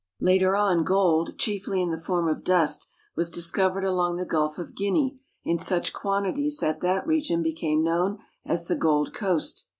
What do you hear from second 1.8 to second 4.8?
the form of dust, was discovered along the Gulf of